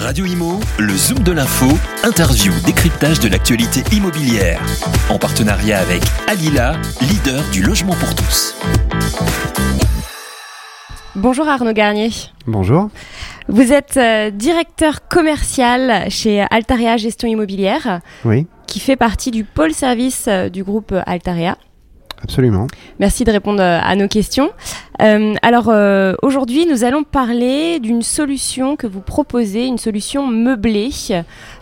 [0.00, 1.66] Radio Imo, le Zoom de l'info,
[2.04, 4.58] interview, décryptage de l'actualité immobilière.
[5.10, 6.72] En partenariat avec Alila,
[7.02, 8.56] leader du logement pour tous.
[11.14, 12.08] Bonjour Arnaud Garnier.
[12.46, 12.88] Bonjour.
[13.48, 19.74] Vous êtes euh, directeur commercial chez Altaria Gestion Immobilière, Oui, qui fait partie du pôle
[19.74, 21.58] service euh, du groupe Altaria.
[22.22, 22.66] Absolument.
[22.98, 24.50] Merci de répondre euh, à nos questions.
[25.00, 30.90] Euh, alors euh, aujourd'hui, nous allons parler d'une solution que vous proposez, une solution meublée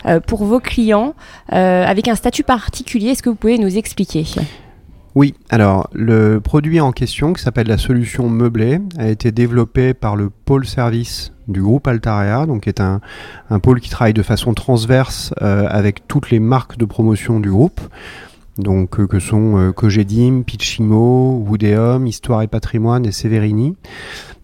[0.05, 1.13] euh, pour vos clients
[1.49, 3.09] avec un statut particulier.
[3.09, 4.25] Est-ce que vous pouvez nous expliquer?
[5.15, 10.15] Oui, alors le produit en question, qui s'appelle la solution meublée, a été développé par
[10.15, 13.01] le pôle service du groupe Altaria, donc qui est un,
[13.49, 17.81] un pôle qui travaille de façon transverse avec toutes les marques de promotion du groupe.
[18.59, 23.75] Donc euh, que sont euh, Cogedim, Pitchimo, Woodeum, Histoire et Patrimoine et Severini.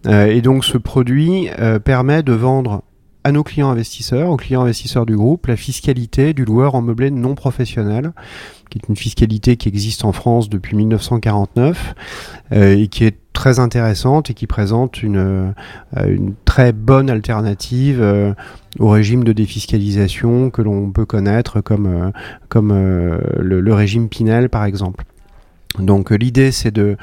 [0.06, 2.82] Euh, et donc ce produit euh, permet de vendre
[3.24, 7.10] à nos clients investisseurs, aux clients investisseurs du groupe, la fiscalité du loueur en meublé
[7.10, 8.12] non professionnel,
[8.70, 11.94] qui est une fiscalité qui existe en France depuis 1949
[12.52, 17.98] euh, et qui est très intéressante et qui présente une, euh, une très bonne alternative
[18.00, 18.32] euh,
[18.78, 22.10] au régime de défiscalisation que l'on peut connaître comme, euh,
[22.48, 25.04] comme euh, le, le régime Pinel par exemple.
[25.78, 26.96] Donc l'idée c'est de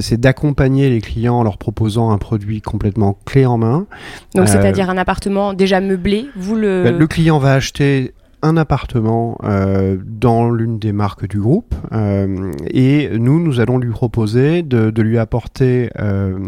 [0.00, 3.86] c'est d'accompagner les clients en leur proposant un produit complètement clé en main.
[4.34, 6.84] Donc c'est-à-dire un appartement déjà meublé, vous le...
[6.84, 12.52] Bah, le client va acheter un appartement euh, dans l'une des marques du groupe euh,
[12.68, 16.38] et nous, nous allons lui proposer de, lui apporter euh,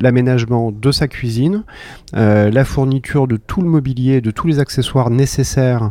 [0.00, 1.64] l'aménagement de sa cuisine,
[2.12, 5.90] la fourniture de tout le mobilier, de tous les accessoires nécessaires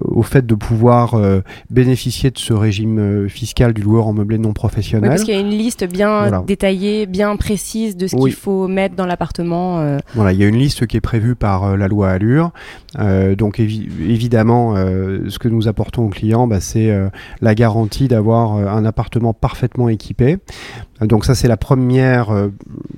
[0.00, 4.38] au fait de pouvoir euh, bénéficier de ce régime euh, fiscal du loueur en meublé
[4.38, 5.10] non Oui, professionnel.
[5.10, 6.44] parce qu'il y a une liste bien Voilà.
[6.46, 8.30] détaillée, bien précise de ce Oui.
[8.30, 9.80] qu'il faut mettre dans l'appartement.
[9.80, 9.98] euh.
[10.14, 12.52] Voilà, il y a une liste qui est prévue par euh, la loi Allure.
[12.98, 17.08] Euh, donc évi- évidemment, euh, ce que nous apportons aux clients, bah, c'est euh,
[17.40, 20.38] la garantie d'avoir euh, un appartement parfaitement équipé.
[21.06, 22.48] Donc ça, c'est la première, euh,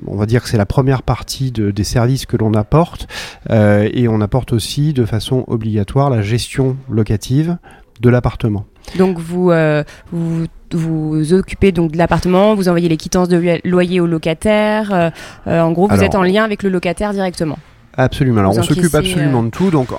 [0.06, 3.06] on va dire que c'est la première partie de- des services que l'on apporte.
[3.50, 7.56] Euh, et on apporte aussi de façon obligatoire la gestion locative
[8.00, 8.64] de l'appartement.
[8.98, 9.82] Donc vous, euh,
[10.12, 14.92] vous vous occupez donc de l'appartement, vous envoyez les quittances de lo- loyer au locataire.
[15.46, 17.58] euh, en gros, vous Alors- êtes en lien avec le locataire directement.
[17.96, 18.40] Absolument.
[18.40, 19.70] Alors on s'occupe absolument de tout.
[19.70, 19.96] Donc en,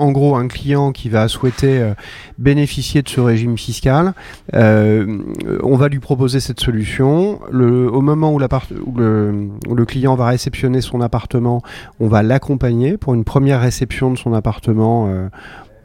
[0.00, 1.94] en gros, un client qui va souhaiter euh,
[2.38, 4.14] bénéficier de ce régime fiscal,
[4.54, 5.18] euh,
[5.62, 7.40] on va lui proposer cette solution.
[7.50, 11.62] Le, au moment où, le, où le client va réceptionner son appartement,
[12.00, 15.08] on va l'accompagner pour une première réception de son appartement.
[15.08, 15.28] euh,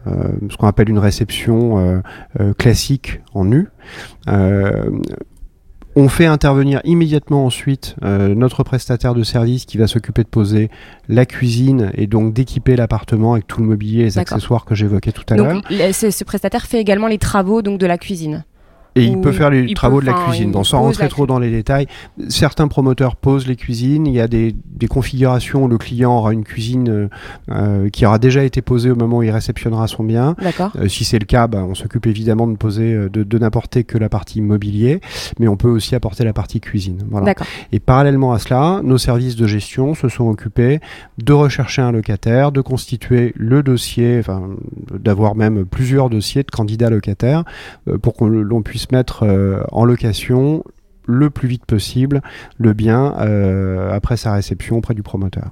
[0.07, 2.00] euh, ce qu'on appelle une réception euh,
[2.39, 3.67] euh, classique en nu.
[5.96, 10.69] On fait intervenir immédiatement ensuite euh, notre prestataire de service qui va s'occuper de poser
[11.09, 15.12] la cuisine et donc d'équiper l'appartement avec tout le mobilier et les accessoires que j'évoquais
[15.12, 15.62] tout à l'heure.
[15.91, 18.46] Ce, ce prestataire fait également les travaux donc de la cuisine.
[18.96, 20.52] Et il peut faire les travaux peut- de la enfin, cuisine.
[20.52, 21.88] Donc, sans rentrer trop dans les détails,
[22.28, 24.06] certains promoteurs posent les cuisines.
[24.06, 27.07] Il y a des, des configurations où le client aura une cuisine euh,
[27.51, 30.35] euh, qui aura déjà été posée au moment où il réceptionnera son bien.
[30.41, 30.72] D'accord.
[30.78, 33.85] Euh, si c'est le cas, bah, on s'occupe évidemment de poser, euh, de, de n'apporter
[33.85, 35.00] que la partie mobilier,
[35.40, 37.03] mais on peut aussi apporter la partie cuisine.
[37.09, 37.28] Voilà.
[37.28, 37.47] D'accord.
[37.72, 40.80] Et parallèlement à cela, nos services de gestion se sont occupés
[41.18, 44.41] de rechercher un locataire, de constituer le dossier, enfin
[44.94, 47.46] d'avoir même plusieurs dossiers de candidats locataires
[47.88, 50.64] euh, pour qu'on l'on puisse mettre euh, en location
[51.08, 52.22] le plus vite possible
[52.58, 55.50] le bien euh, après sa réception auprès du promoteur.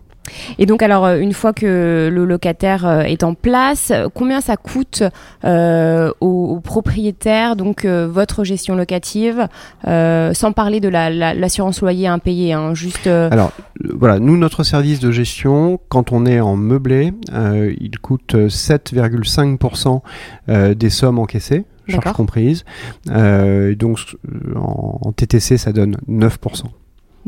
[0.60, 5.02] Et donc alors euh, une fois que le locataire est en place, combien ça coûte
[5.44, 9.48] euh, au, au propriétaire donc euh, votre gestion locative,
[9.88, 13.08] euh, sans parler de la- la- l'assurance loyer impayé, hein, juste.
[13.08, 13.52] Alors
[13.92, 20.02] voilà, nous notre service de gestion, quand on est en meublé, il coûte 7,5%
[20.50, 22.18] euh, des sommes encaissées, charges D'accord.
[22.18, 22.66] comprises.
[23.10, 26.64] Euh, donc euh, en, en TTC, ça donne 9%.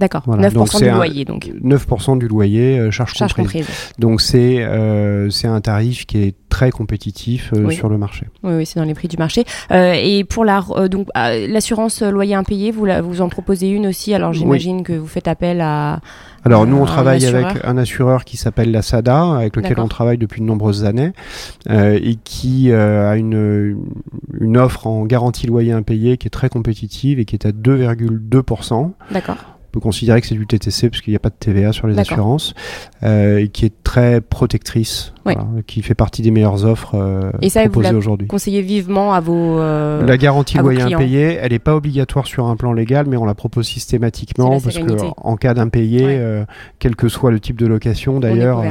[0.02, 0.24] D'accord.
[0.26, 1.50] Voilà, 9% donc du loyer donc.
[1.64, 3.36] 9% du loyer, euh, Charge comprises.
[3.36, 3.68] comprise.
[4.00, 7.76] Donc c'est euh, c'est un tarif qui est très compétitif euh, Oui.
[7.76, 8.26] sur le marché.
[8.44, 9.46] Oui, oui, c'est dans les prix du marché.
[9.72, 13.86] Euh, et pour la donc euh, l'assurance loyer impayé, vous la, vous en proposez une
[13.88, 14.14] aussi?
[14.14, 14.38] Alors Oui.
[14.40, 16.02] j'imagine que vous faites appel à.
[16.44, 17.46] Alors nous on travaille assureur.
[17.52, 21.12] avec un assureur qui s'appelle la SADA, avec lequel on travaille depuis de nombreuses années,
[21.70, 23.78] et qui a une,
[24.40, 28.92] une offre en garantie loyer impayé qui est très compétitive et qui est à 2,2%.
[29.12, 29.38] D'accord.
[29.72, 31.98] Peut considérer que c'est du TTC parce qu'il n'y a pas de TVA sur les
[31.98, 32.54] assurances,
[33.04, 35.14] euh, qui est très protectrice,
[35.68, 38.28] qui fait partie des meilleures offres euh, et ça, proposées aujourd'hui.
[38.28, 42.56] Conseillez vivement à vos euh, La garantie loyer impayé, elle n'est pas obligatoire sur un
[42.56, 46.44] plan légal, mais on la propose systématiquement parce que en cas d'impayé, euh,
[46.80, 48.64] quel que soit le type de location, d'ailleurs,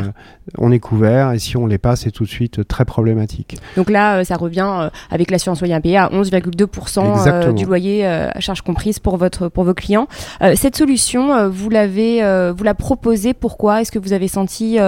[0.58, 3.56] on, est couvert et si on l'est pas, c'est tout de suite très problématique.
[3.76, 8.98] Donc là, ça revient avec l'assurance loyer impayé à 11,2% du loyer à charge comprise
[8.98, 10.08] pour votre pour vos clients.
[10.54, 12.22] cette solution, vous l'avez
[12.56, 13.80] vous la proposez pourquoi?
[13.80, 14.78] Est-ce que vous avez senti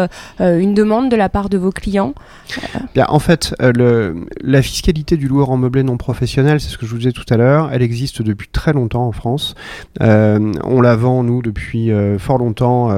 [0.40, 2.14] une demande de la part de vos clients?
[3.08, 6.90] En fait, euh, la fiscalité du loueur en meublé non professionnel, c'est ce que je
[6.90, 9.54] vous disais tout à l'heure, elle existe depuis très longtemps en France.
[10.00, 12.90] Euh, on la vend, nous, depuis euh, fort longtemps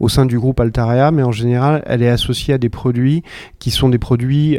[0.00, 3.22] au sein du groupe Altaria, mais en général, elle est associée à des produits
[3.58, 4.58] qui sont des produits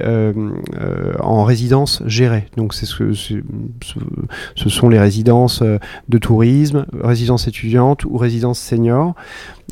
[1.19, 2.45] en résidence gérée.
[2.57, 9.15] Donc, ce, ce sont les résidences de tourisme, résidences étudiantes ou résidences seniors.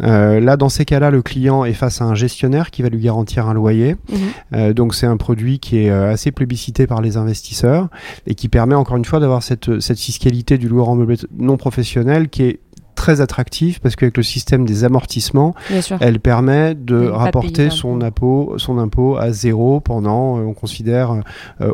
[0.04, 3.02] Euh, là, dans ces cas-là, le client est face à un gestionnaire qui va lui
[3.02, 3.96] garantir un loyer.
[4.10, 4.18] Mhm.
[4.54, 7.90] Euh, donc, c'est un produit qui est euh, assez plébiscité par les investisseurs
[8.26, 11.58] et qui permet encore une fois d'avoir cette, cette fiscalité du loueur en meublé non
[11.58, 12.60] professionnel qui est
[12.96, 15.54] très attractif parce qu'avec le système des amortissements,
[16.00, 21.22] elle permet de rapporter son impôt, son impôt à zéro pendant, on considère,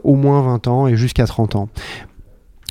[0.03, 1.69] au moins 20 ans et jusqu'à 30 ans.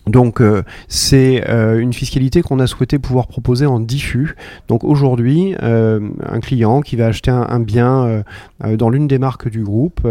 [0.06, 4.34] Donc euh, c'est euh, une fiscalité qu'on a souhaité pouvoir proposer en diffus.
[4.68, 8.24] Donc aujourd'hui, euh, un client qui va acheter un, bien
[8.60, 10.06] dans l'une des marques du groupe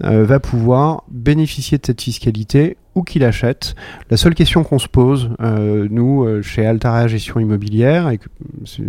[0.00, 3.74] va pouvoir bénéficier de cette fiscalité ou qu'il achète.
[4.10, 8.20] La seule question qu'on se pose, nous, chez Altarea Gestion Immobilière, et
[8.64, 8.84] c'est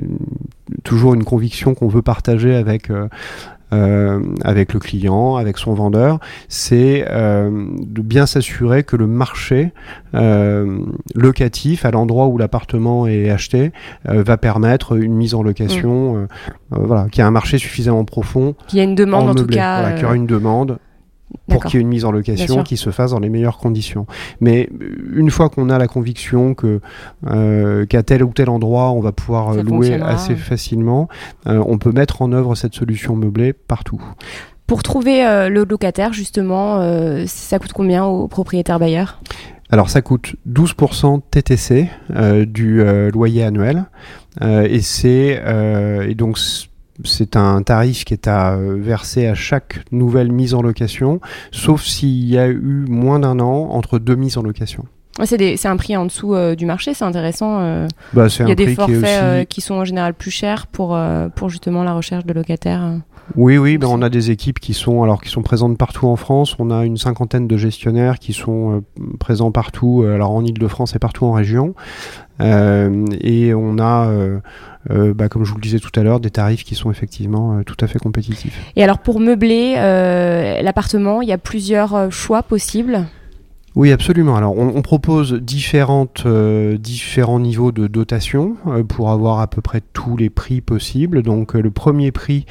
[0.84, 2.90] toujours une conviction qu'on veut partager avec
[3.76, 9.74] euh, avec le client, avec son vendeur, c'est euh, de bien s'assurer que le marché
[10.14, 10.80] euh,
[11.14, 13.72] locatif à l'endroit où l'appartement est acheté
[14.06, 16.28] va permettre une mise en location, mmh.
[16.72, 19.46] voilà, qu'il y a un marché suffisamment profond, qu'il y a une demande en, tout
[19.46, 20.78] cas, voilà, qu'il y aura une demande
[21.50, 24.06] pour qu'il y ait une mise en location qui se fasse dans les meilleures conditions.
[24.40, 26.82] Mais euh, une fois qu'on a la conviction que
[27.28, 31.08] euh, qu'à tel ou tel endroit on va pouvoir euh, louer assez facilement,
[31.46, 34.02] on peut mettre en œuvre cette solution meublée partout.
[34.68, 36.80] Pour trouver le locataire, justement,
[37.28, 39.22] ça coûte combien aux propriétaires bailleurs
[39.72, 41.90] alors ça coûte 12% TTC
[42.46, 43.86] du loyer annuel.
[44.42, 45.42] Et c'est
[46.08, 46.38] et donc
[47.04, 51.20] c'est un tarif qui est à euh, verser à chaque nouvelle mise en location,
[51.52, 54.86] sauf s'il y a eu moins d'un an entre deux mises en location.
[55.24, 57.60] c'est, un prix en dessous euh, du marché, c'est intéressant.
[57.60, 57.88] Euh.
[58.14, 60.98] Bah, il y a des forfaits qui, sont en général plus chers pour,
[61.36, 63.00] pour justement la recherche de locataires.
[63.36, 66.16] Oui, oui, ben on a des équipes qui sont alors qui sont présentes partout en
[66.16, 66.56] France.
[66.60, 68.84] On a une cinquantaine de gestionnaires qui sont
[69.20, 71.74] présents partout, alors en Ile-de-France et partout en région.
[72.40, 74.10] et on a
[74.92, 77.58] euh, bah, comme je vous le disais tout à l'heure, des tarifs qui sont effectivement
[77.58, 78.60] euh, tout à fait compétitifs.
[78.76, 83.06] Et alors pour meubler euh, l'appartement, il y a plusieurs choix possibles?
[83.76, 84.36] Oui, absolument.
[84.36, 86.26] Alors, on, propose différentes,
[86.80, 88.56] différents niveaux de dotation
[88.88, 91.24] pour avoir à peu près tous les prix possibles.
[91.24, 92.46] Donc, le premier prix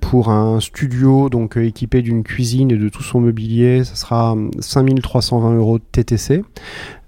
[0.00, 5.56] pour un studio donc équipé d'une cuisine et de tout son mobilier, ça sera 5320
[5.56, 6.44] euros de TTC.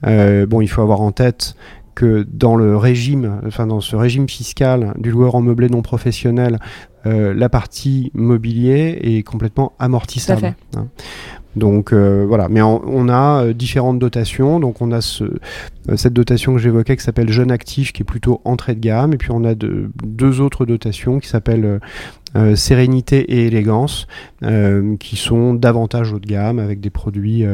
[0.03, 1.55] bon, il faut avoir en tête
[1.95, 6.59] que dans le régime, enfin dans ce régime fiscal du loueur en meublé non professionnel,
[7.07, 10.55] euh, la partie mobilier est complètement amortissable.
[10.77, 10.89] Hein.
[11.57, 14.61] Donc euh, voilà, mais on, a euh, différentes dotations.
[14.61, 15.25] Donc on a ce,
[15.97, 19.17] cette dotation que j'évoquais qui s'appelle Jeune Actif, qui est plutôt entrée de gamme, et
[19.17, 21.81] puis on a de, deux autres dotations qui s'appellent
[22.57, 24.09] Sérénité et Élégance,
[24.99, 27.45] qui sont davantage haut de gamme avec des produits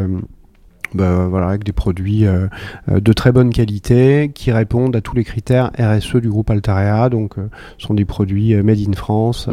[0.95, 2.49] bah, voilà, avec des produits euh,
[2.91, 7.09] euh, de très bonne qualité qui répondent à tous les critères RSE du groupe Altarea.
[7.09, 7.49] Donc, euh,
[7.79, 9.49] ce sont des produits made in France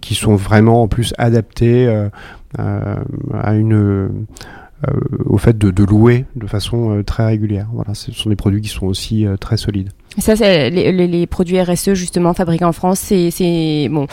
[0.00, 1.88] qui sont vraiment en plus adaptés
[2.56, 4.26] à une
[5.26, 7.66] au fait de, louer de façon très régulière.
[7.72, 9.90] Voilà, ce sont des produits qui sont aussi très solides.
[10.18, 13.00] Ça, c'est les, produits RSE justement fabriqués en France.
[13.00, 14.06] C'est bon,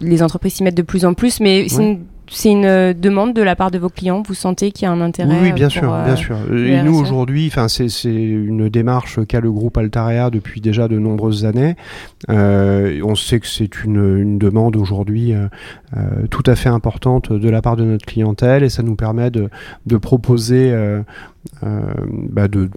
[0.00, 3.34] les entreprises s'y mettent de plus en plus, mais c'est une c'est une euh, demande
[3.34, 5.68] de la part de vos clients Vous sentez qu'il y a un intérêt Oui, bien
[5.68, 6.36] sûr, bien euh, sûr.
[6.52, 11.44] Et nous aujourd'hui, enfin, c'est une démarche qu'a le groupe Altarea depuis déjà de nombreuses
[11.44, 11.76] années.
[12.28, 15.34] Euh, on sait que c'est une, demande aujourd'hui
[16.30, 19.48] tout à fait importante de la part de notre clientèle et ça nous permet de,
[19.96, 20.74] proposer
[21.62, 22.70] bah, de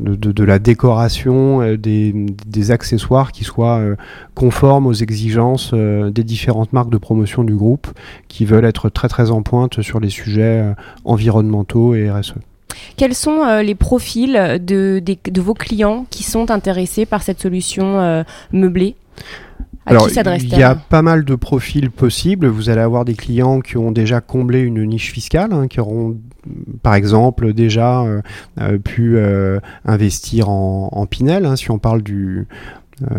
[0.00, 3.96] de, la décoration, euh, des, accessoires qui soient euh,
[4.34, 7.88] conformes aux exigences euh, des différentes marques de promotion du groupe
[8.28, 12.34] qui veulent être très très en pointe sur les sujets environnementaux et RSE.
[12.96, 18.94] Quels sont les profils de, de, vos clients qui sont intéressés par cette solution meublée?
[19.86, 22.46] Alors, il y a pas mal de profils possibles.
[22.46, 26.16] Vous allez avoir des clients qui ont déjà comblé une niche fiscale, hein, qui auront,
[26.82, 28.22] par exemple, déjà euh,
[28.60, 31.44] euh, pu euh, investir en, Pinel.
[31.44, 32.46] Hein, si on parle du,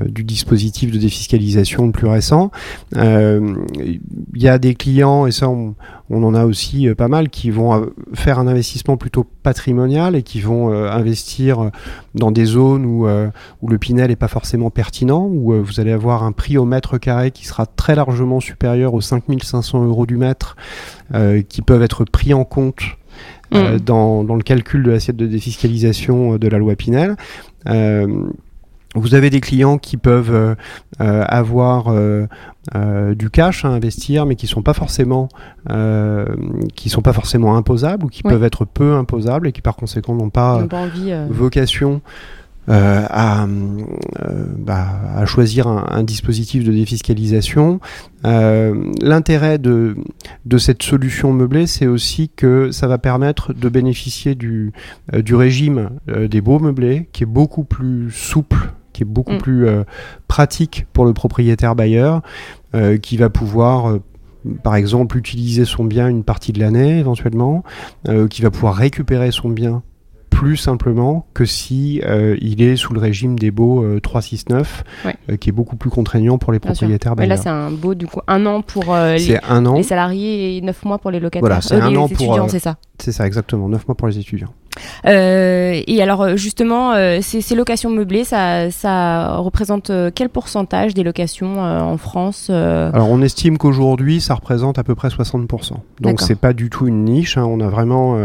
[0.07, 2.51] dispositif de défiscalisation le plus récent.
[2.95, 3.99] Il
[4.35, 5.75] y a des clients, et ça on,
[6.11, 10.71] en a aussi pas mal, qui vont faire un investissement plutôt patrimonial et qui vont
[10.71, 11.71] investir
[12.13, 16.23] dans des zones où, où le Pinel n'est pas forcément pertinent, où vous allez avoir
[16.23, 20.55] un prix au mètre carré qui sera très largement supérieur aux 5500 euros du mètre,
[21.49, 22.83] qui peuvent être pris en compte
[23.51, 23.77] mmh.
[23.85, 27.15] dans, dans, le calcul de l'assiette de défiscalisation de la loi Pinel.
[28.93, 30.55] Vous avez des clients qui peuvent euh,
[30.99, 32.27] euh, avoir euh,
[33.15, 35.29] du cash à investir, mais qui sont pas forcément
[36.75, 40.15] qui sont pas forcément imposables ou qui peuvent être peu imposables et qui par conséquent
[40.15, 40.65] n'ont pas,
[41.29, 42.01] vocation
[42.67, 43.47] à,
[44.57, 47.79] bah, à, choisir un, un, dispositif de défiscalisation.
[48.23, 49.95] L'intérêt de,
[50.45, 54.73] de cette solution meublée, c'est aussi que ça va permettre de bénéficier du,
[55.13, 59.37] du régime des beaux meublés, qui est beaucoup plus souple qui est beaucoup mm.
[59.37, 59.83] plus euh,
[60.27, 62.21] pratique pour le propriétaire bailleur,
[62.75, 64.01] euh, qui va pouvoir euh,
[64.63, 67.63] par exemple utiliser son bien une partie de l'année éventuellement,
[68.31, 69.83] qui va pouvoir récupérer son bien
[70.41, 72.01] plus simplement que si
[72.41, 74.83] il est sous le régime des baux 369,
[75.39, 77.37] qui est beaucoup plus contraignant pour les propriétaires bailleurs.
[77.37, 79.75] là, c'est un beau du coup un an pour les, un an.
[79.75, 81.41] les, salariés et neuf mois pour les locataires.
[81.41, 82.77] Voilà, c'est un an pour c'est ça.
[82.97, 84.53] C'est ça exactement, neuf mois pour les étudiants.
[85.05, 91.03] Euh, et alors euh, justement, euh, ces, locations meublées, ça, ça représente quel pourcentage des
[91.03, 95.73] locations en France Alors on estime qu'aujourd'hui, ça représente à peu près 60%.
[95.99, 97.37] Donc c'est pas du tout une niche.
[97.37, 97.45] Hein.
[97.45, 98.17] On a vraiment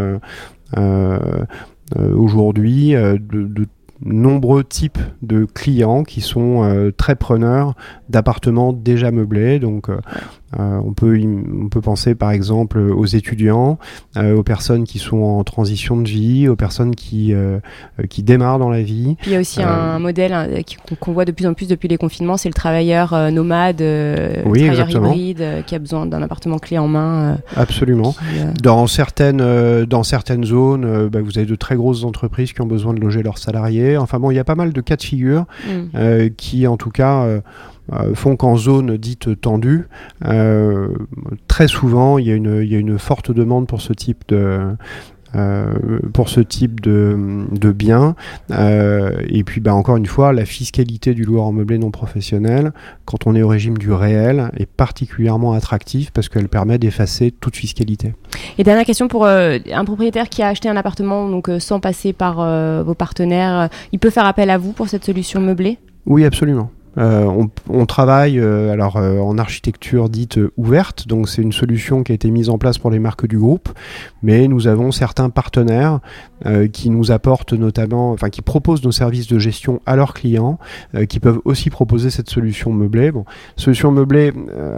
[1.94, 3.66] aujourd'hui de, de
[4.04, 7.74] nombreux types de clients qui sont euh, très preneurs
[8.08, 9.58] d'appartements déjà meublés.
[9.58, 9.98] Donc, euh,
[10.58, 13.78] euh, on, peut, on peut penser par exemple aux étudiants,
[14.16, 17.34] aux personnes qui sont en transition de vie, aux personnes qui,
[18.08, 19.16] qui démarrent dans la vie.
[19.26, 20.46] il y a aussi un modèle hein,
[21.00, 23.82] qu'on voit de plus en plus depuis les confinements, c'est le travailleur nomade,
[24.46, 27.38] oui, travailleur hybride qui a besoin d'un appartement clé en main.
[27.56, 28.14] Absolument.
[28.62, 32.94] dans, certaines, dans certaines zones, bah, vous avez de très grosses entreprises qui ont besoin
[32.94, 33.56] de loger leurs salariés
[33.98, 35.70] Enfin bon, il y a pas mal de cas de figure mm.
[35.94, 37.40] euh, qui, en tout cas, euh, euh,
[38.14, 39.88] font qu'en zone dite tendue,
[41.48, 44.24] très souvent, il y, a une, il y, a une, forte demande pour ce type
[44.28, 44.76] de,
[45.36, 48.14] euh, pour ce type de, de biens.
[48.52, 52.72] Euh, et puis, bah, encore une fois, la fiscalité du loueur en meublé non professionnel,
[53.04, 57.56] quand on est au régime du réel, est particulièrement attractive parce qu'elle permet d'effacer toute
[57.56, 58.14] fiscalité.
[58.56, 62.12] Et dernière question pour euh, un propriétaire qui a acheté un appartement donc sans passer
[62.12, 62.36] par
[62.84, 65.78] vos partenaires, il peut faire appel à vous pour cette solution meublée?
[66.06, 66.70] Oui, absolument.
[66.98, 72.12] Euh, on, travaille euh, alors euh, en architecture dite ouverte, donc c'est une solution qui
[72.12, 73.68] a été mise en place pour les marques du groupe,
[74.22, 76.00] mais nous avons certains partenaires
[76.72, 80.58] qui nous apportent notamment, enfin qui proposent nos services de gestion à leurs clients,
[81.08, 83.10] qui peuvent aussi proposer cette solution meublée.
[83.10, 83.24] Bon,
[83.56, 84.32] solution meublée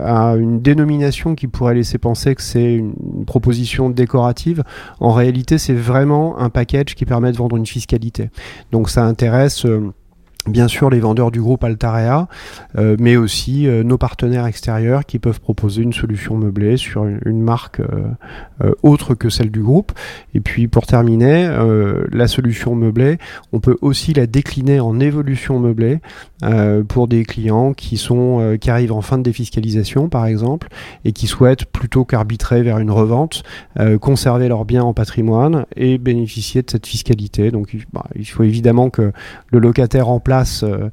[0.05, 4.63] a une dénomination qui pourrait laisser penser que c'est une proposition décorative.
[5.01, 8.31] En réalité, c'est vraiment un package qui permet de vendre une fiscalité.
[8.71, 9.67] Donc ça intéresse
[10.47, 12.29] bien sûr les vendeurs du groupe Altarea,
[12.77, 17.43] euh, mais aussi euh, nos partenaires extérieurs qui peuvent proposer une solution meublée sur une,
[17.43, 19.93] marque euh, autre que celle du groupe.
[20.35, 21.49] Et puis pour terminer,
[22.13, 23.19] la solution meublée,
[23.53, 26.01] on peut aussi la décliner en évolution meublée
[26.89, 30.69] pour des clients qui sont qui arrivent en fin de défiscalisation par exemple
[31.05, 33.43] et qui souhaitent plutôt qu'arbitrer vers une revente,
[34.01, 37.51] conserver leurs biens en patrimoine et bénéficier de cette fiscalité.
[37.51, 39.13] Donc bah, il faut évidemment que
[39.51, 40.91] le locataire en place euh,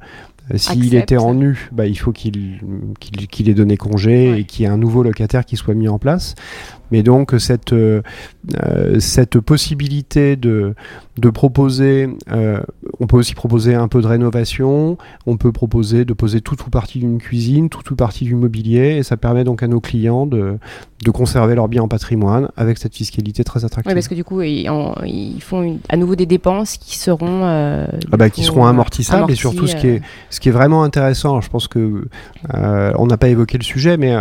[0.54, 2.60] s'il était en nu, bah, il faut qu'il
[3.00, 5.98] qu'il ait donné congé et qu'il y ait un nouveau locataire qui soit mis en
[5.98, 6.34] place.
[6.90, 8.02] Mais donc cette, euh,
[8.62, 10.74] euh, cette possibilité de,
[11.18, 12.60] de proposer, euh,
[13.00, 16.70] on peut aussi proposer un peu de rénovation, on peut proposer de poser toute ou
[16.70, 20.26] partie d'une cuisine, toute ou partie du mobilier, et ça permet donc à nos clients
[20.26, 20.58] de,
[21.04, 23.90] de conserver leurs biens en patrimoine avec cette fiscalité très attractive.
[23.90, 24.70] Oui, parce que du coup, ils,
[25.04, 29.66] ils font à nouveau des dépenses qui seront, ah bah, qui seront amortissables, et surtout
[29.66, 31.40] ce qui est ce qui est vraiment intéressant.
[31.40, 32.06] Je pense que
[32.52, 34.14] on n'a pas évoqué le sujet, mais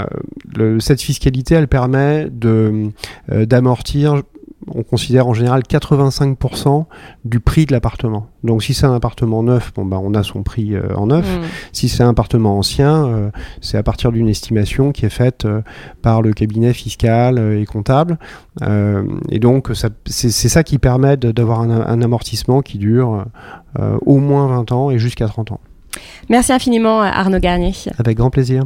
[0.55, 2.54] le, cette fiscalité, elle permet de
[3.27, 4.21] d'amortir
[4.73, 6.85] on considère en général 85%
[7.23, 8.27] du prix de l'appartement.
[8.43, 11.25] Donc si c'est un appartement neuf, bon bah on a son prix euh, en neuf.
[11.25, 11.41] Mm.
[11.71, 13.29] Si c'est un appartement ancien, euh,
[13.61, 15.61] c'est à partir d'une estimation qui est faite euh,
[16.01, 18.17] par le cabinet fiscal euh, et comptable.
[18.63, 19.71] Euh, et donc
[20.05, 23.25] c'est ça qui permet d'avoir un, un amortissement qui dure
[23.79, 25.59] euh, au moins 20 ans et jusqu'à 30 ans.
[26.29, 27.73] Merci infiniment Arnaud Garnier.
[27.97, 28.65] Avec grand plaisir.